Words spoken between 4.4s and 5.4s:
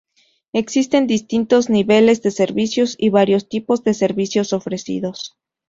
ofrecidos.